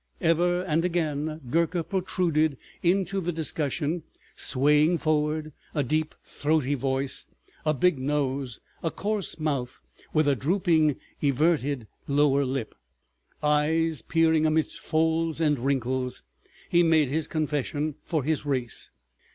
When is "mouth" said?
9.39-9.79